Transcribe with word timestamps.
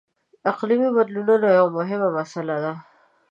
•اقلیمي 0.51 0.89
بدلون 0.97 1.41
یوه 1.57 1.71
مهمه 1.77 2.09
مسله 2.17 2.55
ده. 2.63 2.73